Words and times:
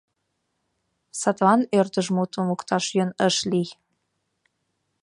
Садлан 1.19 1.61
ӧрдыж 1.79 2.07
мутым 2.15 2.43
лукташ 2.49 2.85
йӧн 2.95 3.09
ыш 3.27 3.35
лий. 3.51 3.69